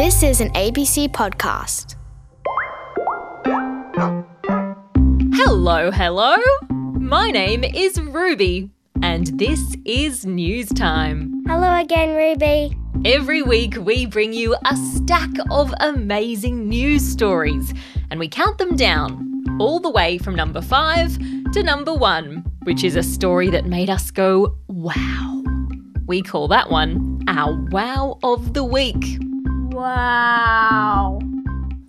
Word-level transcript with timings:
This 0.00 0.22
is 0.22 0.40
an 0.40 0.48
ABC 0.54 1.10
podcast. 1.10 1.96
Hello, 5.34 5.90
hello. 5.90 6.36
My 6.70 7.30
name 7.30 7.64
is 7.64 8.00
Ruby, 8.00 8.70
and 9.02 9.26
this 9.38 9.76
is 9.84 10.24
News 10.24 10.70
Time. 10.70 11.44
Hello 11.46 11.78
again, 11.78 12.16
Ruby. 12.16 12.74
Every 13.04 13.42
week, 13.42 13.76
we 13.78 14.06
bring 14.06 14.32
you 14.32 14.56
a 14.64 14.74
stack 14.74 15.28
of 15.50 15.74
amazing 15.80 16.66
news 16.66 17.06
stories, 17.06 17.74
and 18.10 18.18
we 18.18 18.26
count 18.26 18.56
them 18.56 18.76
down 18.76 19.58
all 19.60 19.80
the 19.80 19.90
way 19.90 20.16
from 20.16 20.34
number 20.34 20.62
five 20.62 21.18
to 21.52 21.62
number 21.62 21.92
one, 21.92 22.42
which 22.62 22.84
is 22.84 22.96
a 22.96 23.02
story 23.02 23.50
that 23.50 23.66
made 23.66 23.90
us 23.90 24.10
go, 24.10 24.56
wow. 24.66 25.42
We 26.06 26.22
call 26.22 26.48
that 26.48 26.70
one 26.70 27.22
our 27.28 27.54
Wow 27.70 28.18
of 28.22 28.54
the 28.54 28.64
Week. 28.64 29.20
Wow. 29.80 31.18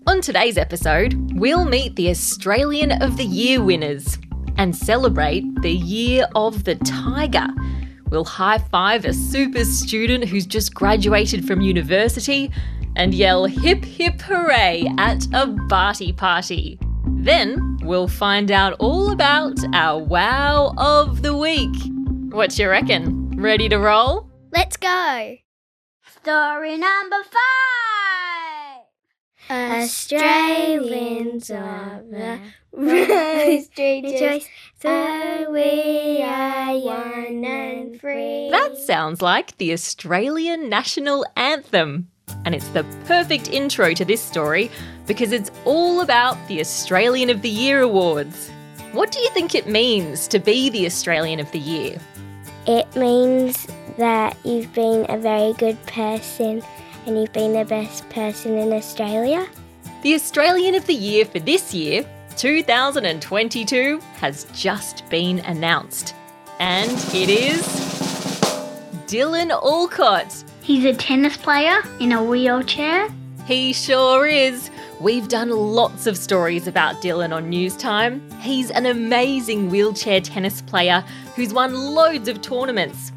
On 0.08 0.22
today's 0.22 0.58
episode, 0.58 1.14
we'll 1.34 1.66
meet 1.66 1.98
the 1.98 2.10
Australian 2.10 2.94
of 3.04 3.18
the 3.18 3.26
Year 3.26 3.62
winners 3.62 4.18
and 4.56 4.74
celebrate 4.74 5.44
the 5.62 5.74
Year 5.74 6.26
of 6.34 6.64
the 6.64 6.76
Tiger. 6.76 7.48
We'll 8.10 8.24
high 8.24 8.60
five 8.60 9.04
a 9.04 9.12
super 9.12 9.66
student 9.66 10.24
who's 10.24 10.46
just 10.46 10.74
graduated 10.74 11.46
from 11.46 11.60
university 11.60 12.50
and 12.96 13.14
yell 13.14 13.44
hip 13.44 13.84
hip 13.84 14.22
hooray 14.22 14.90
at 14.98 15.28
a 15.34 15.48
Barty 15.48 16.14
party. 16.14 16.80
Then 17.06 17.78
we'll 17.82 18.08
find 18.08 18.52
out 18.52 18.72
all 18.80 19.12
about 19.12 19.58
our 19.76 20.02
Wow 20.02 20.74
of 20.78 21.24
the 21.24 21.36
Week. 21.36 21.76
What 22.30 22.58
you 22.58 22.70
reckon? 22.70 23.32
Ready 23.32 23.68
to 23.68 23.80
roll? 23.80 24.30
Let's 24.54 24.78
go. 24.78 25.36
Story 26.22 26.78
number 26.78 27.24
five. 27.24 28.84
Australians 29.50 31.50
are 31.50 32.04
the 32.08 32.40
rose 32.72 33.68
rejoice, 33.78 34.48
so 34.80 34.88
oh, 34.88 35.52
we 35.52 36.22
are 36.22 36.76
young 36.76 37.44
and 37.44 38.00
free. 38.00 38.52
That 38.52 38.78
sounds 38.78 39.24
like 39.24 39.58
the 39.58 39.74
Australian 39.74 40.70
national 40.70 41.26
anthem. 41.36 42.10
And 42.46 42.54
it's 42.54 42.68
the 42.68 42.84
perfect 43.06 43.50
intro 43.50 43.96
to 43.96 44.06
this 44.06 44.22
story 44.22 44.70
because 45.08 45.32
it's 45.32 45.50
all 45.66 46.02
about 46.02 46.38
the 46.48 46.60
Australian 46.60 47.32
of 47.32 47.42
the 47.42 47.50
Year 47.50 47.82
awards. 47.82 48.52
What 48.92 49.12
do 49.12 49.20
you 49.20 49.30
think 49.32 49.56
it 49.56 49.68
means 49.68 50.28
to 50.28 50.38
be 50.38 50.70
the 50.70 50.86
Australian 50.86 51.40
of 51.40 51.52
the 51.52 51.60
Year? 51.60 52.00
It 52.68 52.96
means 52.96 53.68
that 53.98 54.38
you've 54.44 54.72
been 54.74 55.06
a 55.10 55.18
very 55.18 55.54
good 55.54 55.84
person 55.88 56.62
and 57.06 57.18
you've 57.18 57.34
been 57.34 57.54
the 57.54 57.66
best 57.66 58.08
person 58.10 58.58
in 58.58 58.72
Australia. 58.72 59.48
The 60.04 60.14
Australian 60.14 60.76
of 60.76 60.86
the 60.86 60.94
Year 60.94 61.26
for 61.26 61.40
this 61.40 61.74
year, 61.74 62.06
2022, 62.38 64.00
has 64.18 64.46
just 64.54 65.10
been 65.10 65.40
announced. 65.40 66.14
And 66.60 66.92
it 67.14 67.30
is 67.30 67.64
Dylan 69.08 69.50
Alcott. 69.50 70.44
He's 70.62 70.86
a 70.86 70.94
tennis 70.94 71.38
player 71.38 71.82
in 72.00 72.12
a 72.12 72.24
wheelchair. 72.24 73.10
He 73.46 73.74
sure 73.74 74.28
is. 74.28 74.70
We've 75.02 75.28
done 75.28 75.50
lots 75.50 76.06
of 76.06 76.16
stories 76.16 76.68
about 76.68 77.02
Dylan 77.02 77.36
on 77.36 77.50
News 77.50 77.76
Time. 77.76 78.22
He's 78.40 78.70
an 78.70 78.86
amazing 78.86 79.72
wheelchair 79.72 80.22
tennis 80.22 80.62
player 80.62 81.04
who's 81.36 81.56
won 81.56 81.74
loads 81.74 82.28
of 82.28 82.44
tournaments. 82.44 83.12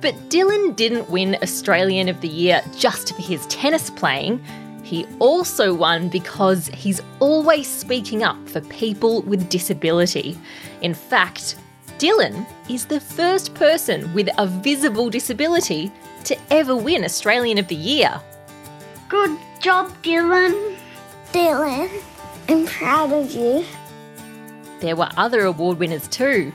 But 0.00 0.14
Dylan 0.28 0.76
didn't 0.76 1.10
win 1.10 1.36
Australian 1.42 2.08
of 2.08 2.20
the 2.20 2.28
Year 2.28 2.62
just 2.78 3.16
for 3.16 3.20
his 3.20 3.44
tennis 3.46 3.90
playing. 3.90 4.44
He 4.84 5.06
also 5.18 5.74
won 5.74 6.08
because 6.08 6.68
he's 6.68 7.02
always 7.18 7.66
speaking 7.66 8.22
up 8.22 8.48
for 8.48 8.60
people 8.60 9.22
with 9.22 9.48
disability. 9.48 10.38
In 10.82 10.94
fact, 10.94 11.56
Dylan 11.98 12.46
is 12.70 12.86
the 12.86 13.00
first 13.00 13.54
person 13.54 14.14
with 14.14 14.28
a 14.38 14.46
visible 14.46 15.10
disability 15.10 15.90
to 16.26 16.38
ever 16.52 16.76
win 16.76 17.02
Australian 17.02 17.58
of 17.58 17.66
the 17.66 17.74
Year. 17.74 18.20
Good 19.08 19.36
job, 19.60 19.90
Dylan. 20.04 20.73
Dylan, 21.34 21.90
I'm 22.48 22.64
proud 22.64 23.12
of 23.12 23.32
you. 23.32 23.64
There 24.78 24.94
were 24.94 25.08
other 25.16 25.40
award 25.40 25.80
winners 25.80 26.06
too. 26.06 26.52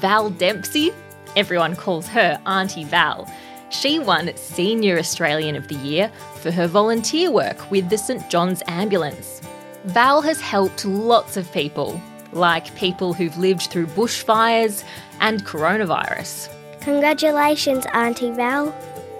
Val 0.00 0.28
Dempsey, 0.28 0.92
everyone 1.34 1.74
calls 1.74 2.06
her 2.08 2.38
Auntie 2.44 2.84
Val. 2.84 3.26
She 3.70 3.98
won 3.98 4.36
Senior 4.36 4.98
Australian 4.98 5.56
of 5.56 5.68
the 5.68 5.76
Year 5.76 6.12
for 6.42 6.50
her 6.50 6.66
volunteer 6.66 7.30
work 7.30 7.70
with 7.70 7.88
the 7.88 7.96
St 7.96 8.28
John's 8.28 8.62
Ambulance. 8.68 9.40
Val 9.86 10.20
has 10.20 10.42
helped 10.42 10.84
lots 10.84 11.38
of 11.38 11.50
people, 11.52 11.98
like 12.32 12.76
people 12.76 13.14
who've 13.14 13.38
lived 13.38 13.70
through 13.70 13.86
bushfires 13.86 14.84
and 15.22 15.46
coronavirus. 15.46 16.54
Congratulations, 16.82 17.86
Auntie 17.94 18.32
Val. 18.32 18.74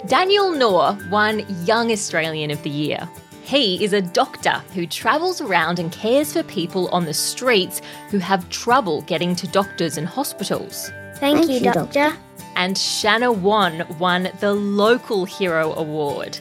Daniel 0.05 0.51
Nour 0.51 0.99
won 1.09 1.43
Young 1.65 1.91
Australian 1.91 2.51
of 2.51 2.61
the 2.61 2.69
Year. 2.69 3.09
He 3.49 3.83
is 3.83 3.93
a 3.93 4.01
doctor 4.03 4.61
who 4.75 4.85
travels 4.85 5.41
around 5.41 5.79
and 5.79 5.91
cares 5.91 6.33
for 6.33 6.43
people 6.43 6.87
on 6.89 7.05
the 7.05 7.15
streets 7.15 7.81
who 8.11 8.19
have 8.19 8.47
trouble 8.51 9.01
getting 9.01 9.35
to 9.37 9.47
doctors 9.47 9.97
and 9.97 10.05
hospitals. 10.05 10.91
Thank, 11.15 11.49
you, 11.49 11.59
Doctor. 11.59 12.13
And 12.55 12.77
Shanna 12.77 13.31
Whan 13.31 13.87
won 13.97 14.29
the 14.39 14.53
Local 14.53 15.25
Hero 15.25 15.73
Award. 15.73 16.37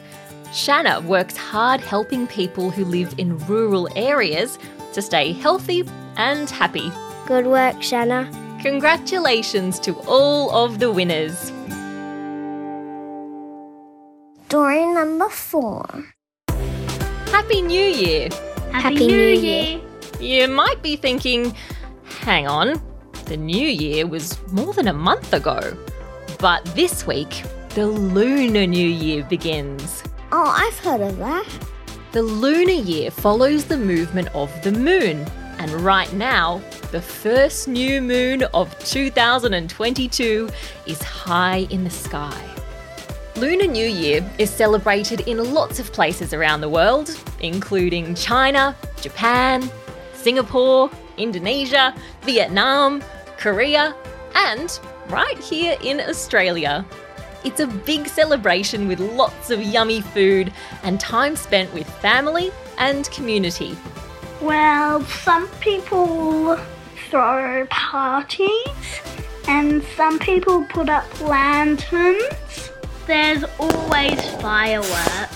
Shanna 0.52 1.00
works 1.00 1.34
hard 1.34 1.80
helping 1.80 2.26
people 2.26 2.69
who 2.69 2.84
live 2.84 3.14
in 3.16 3.38
rural 3.46 3.88
areas 3.96 4.58
to 4.92 5.00
stay 5.00 5.32
healthy 5.32 5.88
and 6.19 6.50
happy. 6.50 6.92
Good 7.26 7.46
work, 7.46 7.82
Shanna. 7.82 8.28
Congratulations 8.60 9.80
to 9.80 9.94
all 10.00 10.50
of 10.50 10.78
the 10.78 10.92
winners. 10.92 11.52
Story 14.48 14.84
number 14.92 15.30
four. 15.30 16.04
Happy 17.30 17.62
New 17.62 17.84
Year! 17.84 18.28
Happy 18.72 19.06
New 19.06 19.16
Year. 19.16 19.80
You 20.20 20.48
might 20.48 20.82
be 20.82 20.96
thinking, 20.96 21.54
hang 22.04 22.46
on, 22.46 22.80
the 23.26 23.36
new 23.36 23.68
year 23.68 24.06
was 24.06 24.38
more 24.52 24.72
than 24.72 24.88
a 24.88 24.92
month 24.92 25.32
ago. 25.32 25.76
But 26.38 26.64
this 26.74 27.06
week, 27.06 27.42
the 27.70 27.86
Lunar 27.86 28.66
New 28.66 28.88
Year 28.88 29.24
begins. 29.24 30.02
Oh, 30.32 30.44
I've 30.44 30.78
heard 30.80 31.00
of 31.00 31.18
that. 31.18 31.46
The 32.12 32.22
lunar 32.22 32.72
year 32.72 33.10
follows 33.10 33.66
the 33.66 33.76
movement 33.76 34.28
of 34.34 34.50
the 34.62 34.72
moon, 34.72 35.26
and 35.58 35.70
right 35.72 36.10
now, 36.14 36.62
the 36.90 37.02
first 37.02 37.68
new 37.68 38.00
moon 38.00 38.44
of 38.54 38.76
2022 38.84 40.48
is 40.86 41.02
high 41.02 41.66
in 41.70 41.84
the 41.84 41.90
sky. 41.90 42.57
Lunar 43.38 43.69
New 43.69 43.87
Year 43.87 44.28
is 44.38 44.50
celebrated 44.50 45.21
in 45.21 45.54
lots 45.54 45.78
of 45.78 45.93
places 45.93 46.34
around 46.34 46.60
the 46.60 46.69
world, 46.69 47.16
including 47.38 48.16
China, 48.16 48.75
Japan, 49.00 49.71
Singapore, 50.12 50.91
Indonesia, 51.19 51.94
Vietnam, 52.22 53.00
Korea, 53.37 53.94
and 54.34 54.81
right 55.09 55.38
here 55.38 55.76
in 55.84 56.00
Australia. 56.00 56.84
It's 57.44 57.60
a 57.60 57.69
big 57.69 58.09
celebration 58.09 58.88
with 58.88 58.99
lots 58.99 59.50
of 59.50 59.62
yummy 59.62 60.00
food 60.00 60.53
and 60.82 60.99
time 60.99 61.37
spent 61.37 61.72
with 61.72 61.88
family 62.00 62.50
and 62.76 63.09
community. 63.12 63.78
Well, 64.41 65.05
some 65.05 65.47
people 65.60 66.59
throw 67.09 67.69
parties 67.70 69.00
and 69.47 69.84
some 69.97 70.19
people 70.19 70.65
put 70.65 70.88
up 70.88 71.20
lanterns. 71.20 72.72
There's 73.08 73.42
always 73.58 74.22
fireworks. 74.34 75.34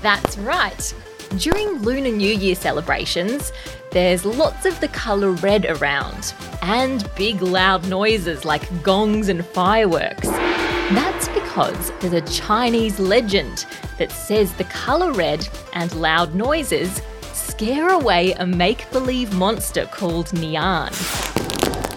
That's 0.00 0.38
right. 0.38 0.94
During 1.38 1.82
Lunar 1.82 2.12
New 2.12 2.32
Year 2.32 2.54
celebrations, 2.54 3.50
there's 3.90 4.24
lots 4.24 4.64
of 4.64 4.78
the 4.78 4.86
colour 4.86 5.32
red 5.32 5.66
around, 5.66 6.34
and 6.62 7.10
big 7.16 7.42
loud 7.42 7.88
noises 7.88 8.44
like 8.44 8.62
gongs 8.84 9.28
and 9.28 9.44
fireworks. 9.44 10.28
That's 10.28 11.26
because 11.30 11.90
there's 11.98 12.12
a 12.12 12.32
Chinese 12.32 13.00
legend 13.00 13.66
that 13.98 14.12
says 14.12 14.52
the 14.52 14.64
colour 14.66 15.12
red 15.12 15.48
and 15.72 15.92
loud 15.96 16.32
noises 16.36 17.02
scare 17.32 17.88
away 17.88 18.34
a 18.34 18.46
make 18.46 18.88
believe 18.92 19.34
monster 19.34 19.86
called 19.86 20.26
Nian. 20.28 20.92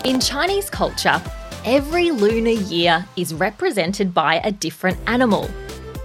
In 0.06 0.20
Chinese 0.20 0.72
culture, 0.72 1.22
every 1.66 2.12
lunar 2.12 2.52
year 2.52 3.04
is 3.16 3.34
represented 3.34 4.14
by 4.14 4.36
a 4.44 4.52
different 4.52 4.98
animal. 5.08 5.50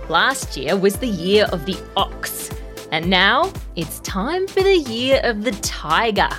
Last 0.08 0.56
year 0.56 0.74
was 0.76 0.96
the 0.96 1.06
year 1.06 1.44
of 1.52 1.66
the 1.66 1.76
ox, 1.96 2.50
and 2.90 3.08
now 3.08 3.52
it's 3.76 4.00
time 4.00 4.46
for 4.48 4.62
the 4.62 4.78
year 4.78 5.20
of 5.22 5.44
the 5.44 5.52
tiger. 5.60 6.30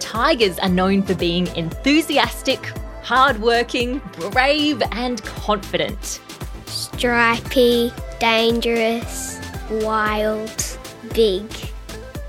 Tigers 0.00 0.58
are 0.58 0.68
known 0.68 1.02
for 1.02 1.14
being 1.14 1.46
enthusiastic, 1.54 2.60
hardworking, 3.02 4.02
brave, 4.30 4.82
and 4.92 5.22
confident. 5.24 6.20
stripy, 6.66 7.92
dangerous, 8.18 9.38
wild, 9.70 10.78
big. 11.14 11.48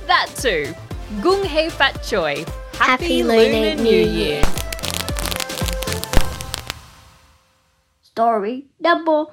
That 0.05 0.27
too. 0.37 0.73
Gung 1.21 1.43
Hei 1.45 1.69
Fat 1.69 2.03
Choi. 2.03 2.45
Happy 2.73 3.23
Lunar 3.23 3.75
New 3.75 4.05
Year. 4.05 4.41
Story 8.19 8.65
number 8.81 9.27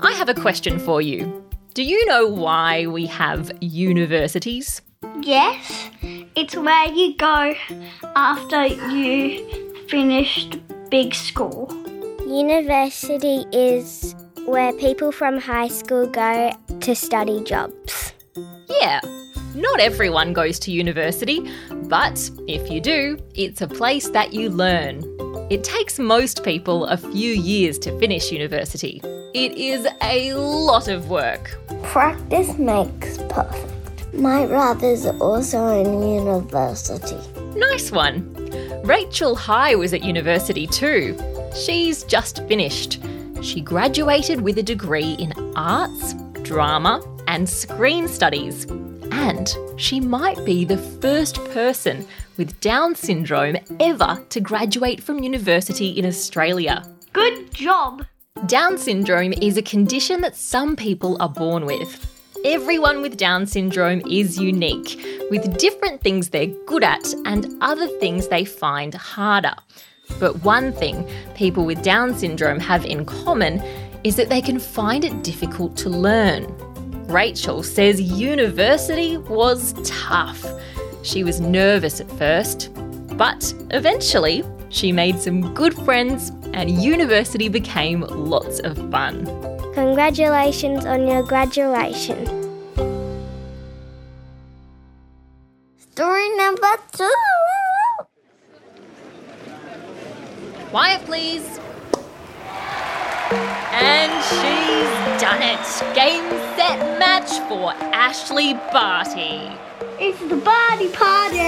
I 0.00 0.12
have 0.12 0.28
a 0.28 0.34
question 0.34 0.78
for 0.78 1.02
you. 1.02 1.44
Do 1.74 1.82
you 1.82 2.06
know 2.06 2.28
why 2.28 2.86
we 2.86 3.06
have 3.06 3.50
universities? 3.60 4.82
Yes, 5.20 5.90
it's 6.36 6.54
where 6.54 6.86
you 6.92 7.16
go 7.16 7.54
after 8.14 8.66
you 8.66 9.84
finished 9.88 10.60
big 10.90 11.12
school. 11.12 11.68
University 12.24 13.44
is 13.50 14.14
where 14.46 14.72
people 14.74 15.10
from 15.10 15.40
high 15.40 15.66
school 15.66 16.06
go 16.06 16.52
to 16.82 16.94
study 16.94 17.42
jobs. 17.42 18.12
Yeah, 18.80 19.00
not 19.56 19.80
everyone 19.80 20.34
goes 20.34 20.60
to 20.60 20.70
university, 20.70 21.50
but 21.88 22.30
if 22.46 22.70
you 22.70 22.80
do, 22.80 23.18
it's 23.34 23.60
a 23.60 23.66
place 23.66 24.08
that 24.10 24.32
you 24.32 24.50
learn. 24.50 25.09
It 25.50 25.64
takes 25.64 25.98
most 25.98 26.44
people 26.44 26.86
a 26.86 26.96
few 26.96 27.32
years 27.32 27.76
to 27.80 27.98
finish 27.98 28.30
university. 28.30 29.00
It 29.34 29.50
is 29.58 29.84
a 30.00 30.32
lot 30.34 30.86
of 30.86 31.10
work. 31.10 31.58
Practice 31.82 32.56
makes 32.56 33.18
perfect. 33.28 34.14
My 34.14 34.46
brother's 34.46 35.06
also 35.06 35.66
in 35.82 36.08
university. 36.08 37.16
Nice 37.58 37.90
one. 37.90 38.32
Rachel 38.84 39.34
High 39.34 39.74
was 39.74 39.92
at 39.92 40.04
university 40.04 40.68
too. 40.68 41.18
She's 41.56 42.04
just 42.04 42.46
finished. 42.46 43.02
She 43.42 43.60
graduated 43.60 44.42
with 44.42 44.56
a 44.58 44.62
degree 44.62 45.14
in 45.14 45.32
arts, 45.56 46.14
drama, 46.42 47.02
and 47.26 47.48
screen 47.48 48.06
studies. 48.06 48.68
And 49.20 49.54
she 49.76 50.00
might 50.00 50.42
be 50.46 50.64
the 50.64 50.78
first 50.78 51.44
person 51.52 52.06
with 52.38 52.58
Down 52.60 52.94
syndrome 52.94 53.58
ever 53.78 54.24
to 54.30 54.40
graduate 54.40 55.02
from 55.02 55.22
university 55.22 55.90
in 55.90 56.06
Australia. 56.06 56.82
Good 57.12 57.52
job. 57.52 58.06
Down 58.46 58.78
syndrome 58.78 59.34
is 59.34 59.58
a 59.58 59.62
condition 59.62 60.22
that 60.22 60.36
some 60.36 60.74
people 60.74 61.20
are 61.20 61.28
born 61.28 61.66
with. 61.66 62.06
Everyone 62.46 63.02
with 63.02 63.18
Down 63.18 63.46
syndrome 63.46 64.00
is 64.10 64.38
unique, 64.38 64.98
with 65.30 65.58
different 65.58 66.00
things 66.00 66.30
they're 66.30 66.54
good 66.66 66.82
at 66.82 67.12
and 67.26 67.58
other 67.60 67.88
things 67.98 68.28
they 68.28 68.46
find 68.46 68.94
harder. 68.94 69.54
But 70.18 70.42
one 70.42 70.72
thing 70.72 71.06
people 71.34 71.66
with 71.66 71.82
Down 71.82 72.14
syndrome 72.16 72.58
have 72.60 72.86
in 72.86 73.04
common 73.04 73.60
is 74.02 74.16
that 74.16 74.30
they 74.30 74.40
can 74.40 74.58
find 74.58 75.04
it 75.04 75.22
difficult 75.22 75.76
to 75.76 75.90
learn. 75.90 76.46
Rachel 77.10 77.64
says 77.64 78.00
university 78.00 79.16
was 79.16 79.74
tough. 79.82 80.46
She 81.02 81.24
was 81.24 81.40
nervous 81.40 82.00
at 82.00 82.08
first, 82.12 82.70
but 83.16 83.52
eventually 83.70 84.44
she 84.68 84.92
made 84.92 85.18
some 85.18 85.52
good 85.52 85.74
friends 85.74 86.30
and 86.54 86.70
university 86.70 87.48
became 87.48 88.02
lots 88.02 88.60
of 88.60 88.76
fun. 88.92 89.24
Congratulations 89.74 90.84
on 90.86 91.08
your 91.08 91.24
graduation. 91.24 92.26
Story 95.78 96.36
number 96.36 96.76
two. 96.92 97.14
Quiet, 100.70 101.04
please. 101.06 101.58
And 103.72 104.10
she's 104.24 105.20
done 105.20 105.42
it. 105.42 105.94
Game, 105.94 106.28
set, 106.56 106.98
match 106.98 107.30
for 107.48 107.72
Ashley 107.94 108.54
Barty. 108.72 109.50
It's 109.98 110.18
the 110.28 110.36
Barty 110.36 110.88
party. 110.88 111.38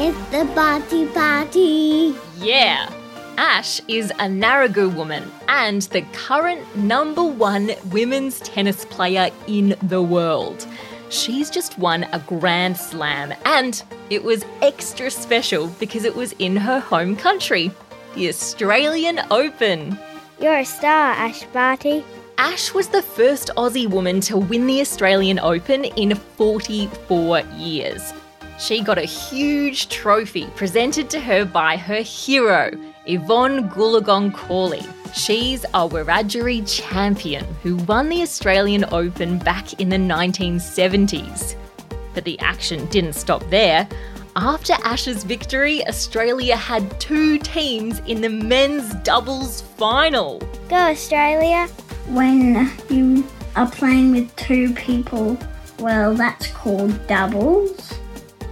It's 0.00 0.30
the 0.30 0.44
Barty 0.54 1.06
party. 1.06 2.14
Yeah. 2.38 2.92
Ash 3.38 3.80
is 3.88 4.10
a 4.10 4.28
Ngarigo 4.28 4.94
woman 4.94 5.30
and 5.48 5.82
the 5.82 6.02
current 6.12 6.76
number 6.76 7.24
one 7.24 7.70
women's 7.90 8.40
tennis 8.40 8.84
player 8.84 9.30
in 9.46 9.74
the 9.82 10.02
world. 10.02 10.66
She's 11.08 11.48
just 11.50 11.78
won 11.78 12.04
a 12.12 12.18
Grand 12.20 12.76
Slam, 12.76 13.32
and 13.44 13.82
it 14.10 14.22
was 14.22 14.44
extra 14.62 15.10
special 15.10 15.68
because 15.80 16.04
it 16.04 16.14
was 16.14 16.32
in 16.38 16.56
her 16.56 16.78
home 16.78 17.16
country, 17.16 17.72
the 18.14 18.28
Australian 18.28 19.20
Open. 19.30 19.98
You're 20.40 20.60
a 20.60 20.64
star, 20.64 21.10
Ash 21.12 21.44
Barty. 21.52 22.02
Ash 22.38 22.72
was 22.72 22.88
the 22.88 23.02
first 23.02 23.50
Aussie 23.58 23.86
woman 23.86 24.22
to 24.22 24.38
win 24.38 24.66
the 24.66 24.80
Australian 24.80 25.38
Open 25.38 25.84
in 25.84 26.14
44 26.14 27.40
years. 27.58 28.14
She 28.58 28.82
got 28.82 28.96
a 28.96 29.02
huge 29.02 29.90
trophy 29.90 30.46
presented 30.56 31.10
to 31.10 31.20
her 31.20 31.44
by 31.44 31.76
her 31.76 32.00
hero, 32.00 32.70
Evonne 33.06 33.68
Goolagong 33.68 34.32
Cawley. 34.32 34.80
She's 35.12 35.64
a 35.64 35.86
Wiradjuri 35.86 36.66
champion 36.66 37.44
who 37.62 37.76
won 37.76 38.08
the 38.08 38.22
Australian 38.22 38.86
Open 38.92 39.38
back 39.40 39.78
in 39.78 39.90
the 39.90 39.98
1970s. 39.98 41.54
But 42.14 42.24
the 42.24 42.38
action 42.40 42.86
didn't 42.86 43.12
stop 43.12 43.42
there. 43.50 43.86
After 44.36 44.74
Ash's 44.84 45.24
victory, 45.24 45.84
Australia 45.88 46.54
had 46.54 47.00
two 47.00 47.38
teams 47.38 47.98
in 48.06 48.20
the 48.20 48.28
men's 48.28 48.94
doubles 49.02 49.62
final. 49.62 50.38
Go, 50.68 50.76
Australia. 50.76 51.66
When 52.06 52.70
you 52.88 53.26
are 53.56 53.68
playing 53.68 54.12
with 54.12 54.34
two 54.36 54.72
people, 54.74 55.36
well, 55.80 56.14
that's 56.14 56.46
called 56.52 57.06
doubles. 57.08 57.92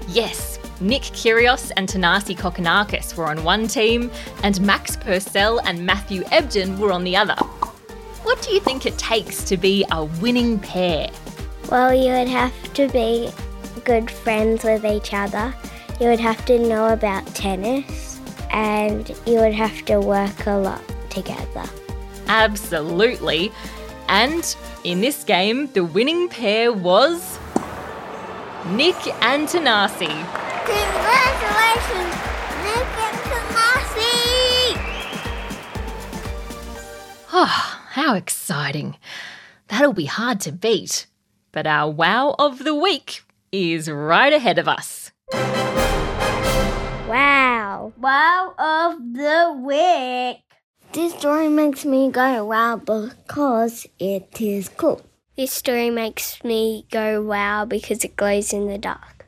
Yes, 0.08 0.58
Nick 0.80 1.02
Kyrgios 1.02 1.70
and 1.76 1.88
Thanasi 1.88 2.36
Kokkinakis 2.36 3.16
were 3.16 3.26
on 3.26 3.44
one 3.44 3.68
team, 3.68 4.10
and 4.42 4.60
Max 4.60 4.96
Purcell 4.96 5.60
and 5.60 5.86
Matthew 5.86 6.22
Ebden 6.24 6.78
were 6.78 6.92
on 6.92 7.04
the 7.04 7.16
other. 7.16 7.36
What 8.24 8.42
do 8.42 8.52
you 8.52 8.58
think 8.58 8.84
it 8.84 8.98
takes 8.98 9.44
to 9.44 9.56
be 9.56 9.84
a 9.92 10.04
winning 10.04 10.58
pair? 10.58 11.08
Well, 11.70 11.94
you 11.94 12.10
would 12.10 12.28
have 12.28 12.72
to 12.74 12.88
be 12.88 13.30
good 13.78 14.10
friends 14.10 14.64
with 14.64 14.84
each 14.84 15.12
other. 15.14 15.54
You 16.00 16.08
would 16.08 16.20
have 16.20 16.44
to 16.46 16.58
know 16.58 16.92
about 16.92 17.26
tennis, 17.34 18.20
and 18.50 19.08
you 19.26 19.40
would 19.40 19.54
have 19.54 19.84
to 19.86 20.00
work 20.00 20.46
a 20.46 20.56
lot 20.58 20.82
together. 21.10 21.64
Absolutely. 22.28 23.50
And 24.08 24.56
in 24.84 25.00
this 25.00 25.24
game, 25.24 25.66
the 25.72 25.84
winning 25.84 26.28
pair 26.28 26.72
was 26.72 27.38
Nick 28.68 28.96
and 29.22 29.48
Thanasi. 29.48 30.08
Congratulations, 30.64 32.14
Nick 32.64 32.88
and 33.04 33.18
Thanasi! 33.28 34.78
Oh, 37.32 37.80
how 37.90 38.14
exciting. 38.14 38.96
That'll 39.68 39.92
be 39.92 40.06
hard 40.06 40.40
to 40.40 40.52
beat. 40.52 41.06
But 41.52 41.66
our 41.66 41.90
wow 41.90 42.34
of 42.38 42.64
the 42.64 42.74
week 42.74 43.22
is 43.52 43.90
right 43.90 44.32
ahead 44.32 44.58
of 44.58 44.68
us. 44.68 45.12
Wow. 47.08 47.92
Wow 47.98 48.54
of 48.58 48.98
the 49.14 49.54
week. 49.64 50.42
This 50.92 51.14
story 51.14 51.48
makes 51.48 51.84
me 51.84 52.10
go 52.10 52.44
wow 52.44 52.76
because 52.76 53.86
it 53.98 54.40
is 54.40 54.68
cool. 54.68 55.02
This 55.36 55.52
story 55.52 55.90
makes 55.90 56.42
me 56.42 56.86
go 56.90 57.22
wow 57.22 57.64
because 57.64 58.04
it 58.04 58.16
glows 58.16 58.52
in 58.52 58.66
the 58.66 58.78
dark. 58.78 59.26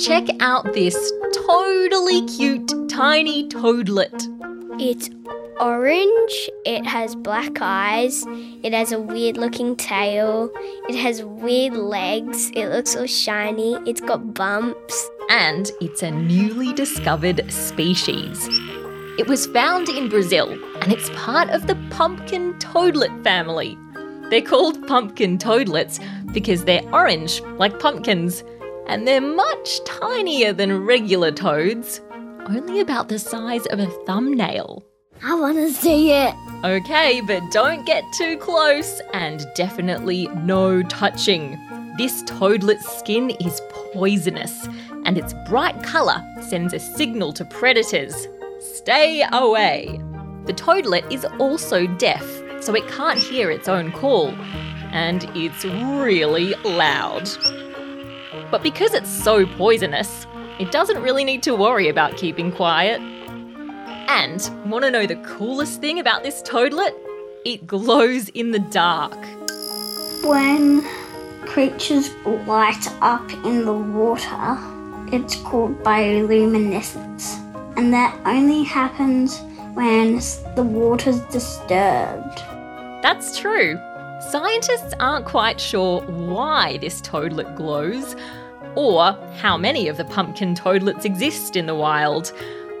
Check 0.00 0.28
out 0.40 0.72
this 0.72 1.12
totally 1.46 2.26
cute 2.26 2.72
tiny 2.88 3.48
toadlet. 3.48 4.26
It's 4.78 5.10
orange, 5.60 6.50
it 6.64 6.86
has 6.86 7.14
black 7.14 7.60
eyes, 7.60 8.24
it 8.62 8.72
has 8.72 8.92
a 8.92 9.00
weird 9.00 9.36
looking 9.36 9.76
tail, 9.76 10.50
it 10.88 10.94
has 10.94 11.22
weird 11.22 11.74
legs, 11.74 12.50
it 12.54 12.68
looks 12.68 12.96
all 12.96 13.06
shiny, 13.06 13.74
it's 13.86 14.00
got 14.00 14.34
bumps. 14.34 15.10
and 15.28 15.70
it's 15.80 16.02
a 16.02 16.10
newly 16.10 16.72
discovered 16.72 17.40
species. 17.52 18.48
It 19.16 19.28
was 19.28 19.46
found 19.46 19.88
in 19.88 20.08
Brazil 20.08 20.50
and 20.80 20.92
it's 20.92 21.08
part 21.10 21.50
of 21.50 21.68
the 21.68 21.76
pumpkin 21.90 22.58
toadlet 22.58 23.12
family. 23.22 23.78
They're 24.30 24.42
called 24.42 24.86
pumpkin 24.88 25.38
toadlets 25.38 26.00
because 26.32 26.64
they're 26.64 26.88
orange, 26.92 27.42
like 27.58 27.78
pumpkins, 27.78 28.42
and 28.88 29.06
they're 29.06 29.20
much 29.20 29.84
tinier 29.84 30.52
than 30.52 30.84
regular 30.84 31.30
toads, 31.30 32.00
only 32.48 32.80
about 32.80 33.08
the 33.08 33.18
size 33.18 33.66
of 33.66 33.78
a 33.78 33.86
thumbnail. 34.06 34.84
I 35.22 35.34
want 35.34 35.58
to 35.58 35.70
see 35.70 36.12
it. 36.12 36.34
Okay, 36.64 37.20
but 37.20 37.50
don't 37.50 37.84
get 37.84 38.04
too 38.12 38.38
close 38.38 39.00
and 39.12 39.46
definitely 39.54 40.28
no 40.44 40.82
touching. 40.82 41.58
This 41.98 42.22
toadlet's 42.22 42.88
skin 42.98 43.30
is 43.40 43.60
poisonous 43.70 44.66
and 45.04 45.18
its 45.18 45.34
bright 45.46 45.82
colour 45.82 46.22
sends 46.40 46.72
a 46.72 46.78
signal 46.78 47.32
to 47.34 47.44
predators 47.44 48.28
stay 48.60 49.24
away. 49.32 50.00
The 50.46 50.54
toadlet 50.54 51.04
is 51.10 51.26
also 51.38 51.86
deaf, 51.86 52.24
so 52.60 52.74
it 52.74 52.88
can't 52.88 53.18
hear 53.18 53.50
its 53.50 53.68
own 53.68 53.92
call. 53.92 54.28
And 54.92 55.24
it's 55.36 55.64
really 55.64 56.54
loud. 56.64 57.28
But 58.50 58.62
because 58.62 58.94
it's 58.94 59.10
so 59.10 59.46
poisonous, 59.46 60.26
it 60.58 60.72
doesn't 60.72 61.02
really 61.02 61.24
need 61.24 61.42
to 61.44 61.54
worry 61.54 61.88
about 61.88 62.16
keeping 62.16 62.50
quiet. 62.50 63.00
And 64.12 64.50
want 64.68 64.84
to 64.84 64.90
know 64.90 65.06
the 65.06 65.14
coolest 65.24 65.80
thing 65.80 66.00
about 66.00 66.24
this 66.24 66.42
toadlet? 66.42 66.96
It 67.44 67.64
glows 67.64 68.28
in 68.30 68.50
the 68.50 68.58
dark. 68.58 69.16
When 70.24 70.82
creatures 71.46 72.10
light 72.24 72.88
up 73.02 73.30
in 73.44 73.64
the 73.64 73.72
water, 73.72 74.58
it's 75.14 75.36
called 75.36 75.80
bioluminescence. 75.84 77.38
And 77.76 77.94
that 77.94 78.18
only 78.26 78.64
happens 78.64 79.38
when 79.74 80.16
the 80.56 80.64
water's 80.64 81.20
disturbed. 81.26 82.38
That's 83.04 83.38
true. 83.38 83.78
Scientists 84.28 84.92
aren't 84.98 85.24
quite 85.24 85.60
sure 85.60 86.00
why 86.00 86.78
this 86.78 87.00
toadlet 87.00 87.54
glows, 87.54 88.16
or 88.74 89.12
how 89.36 89.56
many 89.56 89.86
of 89.86 89.98
the 89.98 90.04
pumpkin 90.04 90.56
toadlets 90.56 91.04
exist 91.04 91.54
in 91.54 91.66
the 91.66 91.76
wild, 91.76 92.32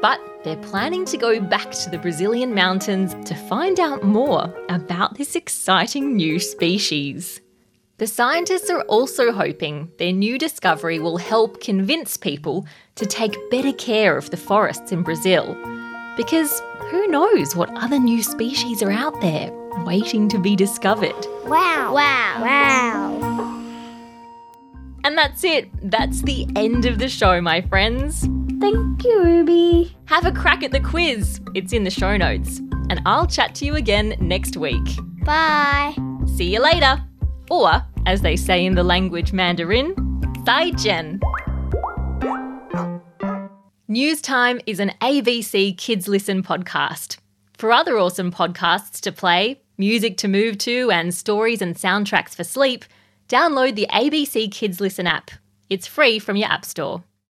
but 0.02 0.20
they're 0.42 0.56
planning 0.56 1.04
to 1.06 1.16
go 1.16 1.40
back 1.40 1.70
to 1.70 1.90
the 1.90 1.98
Brazilian 1.98 2.54
mountains 2.54 3.14
to 3.28 3.34
find 3.34 3.78
out 3.78 4.02
more 4.02 4.54
about 4.68 5.18
this 5.18 5.36
exciting 5.36 6.16
new 6.16 6.38
species. 6.38 7.40
The 7.98 8.06
scientists 8.06 8.70
are 8.70 8.80
also 8.82 9.32
hoping 9.32 9.90
their 9.98 10.12
new 10.12 10.38
discovery 10.38 10.98
will 10.98 11.18
help 11.18 11.60
convince 11.60 12.16
people 12.16 12.66
to 12.94 13.04
take 13.04 13.36
better 13.50 13.74
care 13.74 14.16
of 14.16 14.30
the 14.30 14.38
forests 14.38 14.92
in 14.92 15.02
Brazil. 15.02 15.54
Because 16.16 16.62
who 16.90 17.06
knows 17.08 17.54
what 17.54 17.70
other 17.76 17.98
new 17.98 18.22
species 18.22 18.82
are 18.82 18.90
out 18.90 19.20
there 19.20 19.50
waiting 19.84 20.28
to 20.30 20.38
be 20.38 20.56
discovered? 20.56 21.26
Wow. 21.44 21.92
Wow. 21.94 22.42
Wow. 22.42 23.29
And 25.04 25.16
that's 25.16 25.44
it. 25.44 25.68
That's 25.90 26.22
the 26.22 26.46
end 26.56 26.84
of 26.84 26.98
the 26.98 27.08
show, 27.08 27.40
my 27.40 27.62
friends. 27.62 28.28
Thank 28.60 29.04
you, 29.04 29.22
Ruby. 29.24 29.96
Have 30.06 30.26
a 30.26 30.32
crack 30.32 30.62
at 30.62 30.70
the 30.70 30.80
quiz. 30.80 31.40
It's 31.54 31.72
in 31.72 31.84
the 31.84 31.90
show 31.90 32.16
notes. 32.16 32.58
And 32.90 33.00
I'll 33.06 33.26
chat 33.26 33.54
to 33.56 33.64
you 33.64 33.76
again 33.76 34.14
next 34.20 34.56
week. 34.56 34.86
Bye. 35.24 35.96
See 36.36 36.52
you 36.52 36.60
later. 36.60 37.02
Or, 37.50 37.82
as 38.06 38.20
they 38.20 38.36
say 38.36 38.64
in 38.64 38.74
the 38.74 38.82
language 38.82 39.32
Mandarin, 39.32 39.94
Jen. 40.76 41.20
News 43.88 44.20
Time 44.20 44.60
is 44.66 44.80
an 44.80 44.92
ABC 45.00 45.76
Kids 45.78 46.08
Listen 46.08 46.42
podcast. 46.42 47.18
For 47.56 47.72
other 47.72 47.98
awesome 47.98 48.32
podcasts 48.32 49.00
to 49.00 49.12
play, 49.12 49.60
music 49.78 50.16
to 50.18 50.28
move 50.28 50.58
to, 50.58 50.90
and 50.90 51.14
stories 51.14 51.62
and 51.62 51.74
soundtracks 51.74 52.34
for 52.34 52.44
sleep, 52.44 52.84
download 53.30 53.76
the 53.76 53.86
ABC 53.92 54.50
Kids 54.50 54.80
Listen 54.80 55.06
app. 55.06 55.30
It's 55.70 55.86
free 55.86 56.18
from 56.18 56.36
your 56.36 56.48
App 56.48 56.64
Store. 56.64 57.04